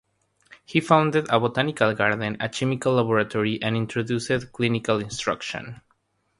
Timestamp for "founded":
0.79-1.27